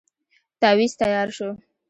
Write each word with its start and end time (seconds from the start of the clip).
تاويذ 0.59 0.91
تیار 0.99 1.29
شو. 1.37 1.49